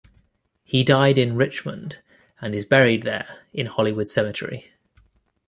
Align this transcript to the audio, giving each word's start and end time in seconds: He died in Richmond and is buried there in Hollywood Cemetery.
He 0.63 0.83
died 0.83 1.19
in 1.19 1.35
Richmond 1.35 1.99
and 2.41 2.55
is 2.55 2.65
buried 2.65 3.03
there 3.03 3.37
in 3.53 3.67
Hollywood 3.67 4.09
Cemetery. 4.09 4.71